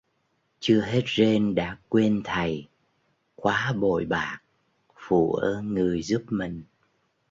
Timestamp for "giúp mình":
6.01-6.63